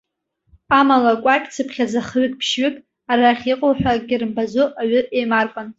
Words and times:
Амала 0.79 1.13
кәакь-цыԥхьаӡа 1.23 2.01
хҩык-ԥшьҩык, 2.07 2.75
арахь 3.11 3.45
иҟоу 3.51 3.73
ҳәа 3.79 3.91
акгьы 3.95 4.15
рымбаӡо 4.21 4.63
аҩы 4.81 5.01
еимаркуан. 5.17 5.67